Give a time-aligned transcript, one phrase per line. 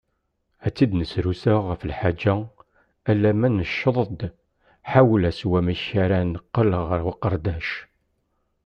[0.65, 2.35] Ad tt-id-nesrusa ɣef lḥaǧa,
[3.09, 4.21] alma nemceḍ-d
[4.91, 7.69] ḥawla s wamek ara neqqel ɣer uqerdac.